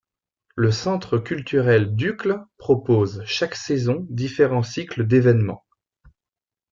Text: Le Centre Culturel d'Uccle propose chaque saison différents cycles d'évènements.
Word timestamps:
Le 0.55 0.71
Centre 0.71 1.19
Culturel 1.19 1.95
d'Uccle 1.95 2.41
propose 2.57 3.21
chaque 3.25 3.53
saison 3.53 4.07
différents 4.09 4.63
cycles 4.63 5.05
d'évènements. 5.05 5.63